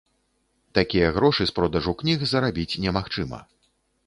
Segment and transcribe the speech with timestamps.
[0.77, 3.43] Такія грошы з продажу кніг зарабіць немагчыма.